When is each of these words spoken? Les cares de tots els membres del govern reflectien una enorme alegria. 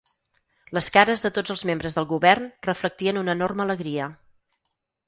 Les 0.77 0.87
cares 0.95 1.23
de 1.25 1.31
tots 1.35 1.53
els 1.55 1.63
membres 1.71 1.99
del 1.99 2.09
govern 2.15 2.49
reflectien 2.71 3.25
una 3.25 3.39
enorme 3.39 3.69
alegria. 3.69 4.11